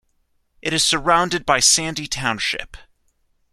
[0.63, 2.75] It is surrounded by Sandy Township.